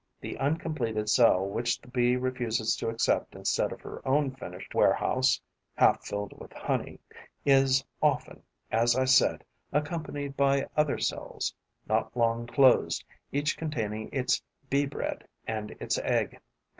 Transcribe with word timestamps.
The 0.19 0.35
uncompleted 0.39 1.09
cell 1.11 1.45
which 1.45 1.79
the 1.79 1.87
Bee 1.87 2.15
refuses 2.15 2.75
to 2.77 2.89
accept 2.89 3.35
instead 3.35 3.71
of 3.71 3.81
her 3.81 4.01
own 4.03 4.31
finished 4.31 4.73
warehouse, 4.73 5.39
half 5.75 6.03
filled 6.03 6.33
with 6.41 6.51
honey, 6.53 6.99
is 7.45 7.85
often, 8.01 8.41
as 8.71 8.95
I 8.95 9.05
said, 9.05 9.43
accompanied 9.71 10.35
by 10.35 10.67
other 10.75 10.97
cells, 10.97 11.53
not 11.87 12.17
long 12.17 12.47
closed, 12.47 13.03
each 13.31 13.55
containing 13.55 14.09
its 14.11 14.41
Bee 14.71 14.87
bread 14.87 15.27
and 15.45 15.69
its 15.79 15.99
egg. 15.99 16.39